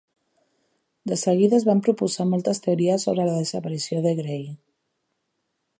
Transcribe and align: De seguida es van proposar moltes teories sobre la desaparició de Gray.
De 1.11 1.17
seguida 1.23 1.55
es 1.59 1.67
van 1.67 1.83
proposar 1.89 2.27
moltes 2.31 2.63
teories 2.67 3.07
sobre 3.09 3.29
la 3.29 3.37
desaparició 3.43 4.03
de 4.07 4.17
Gray. 4.23 4.45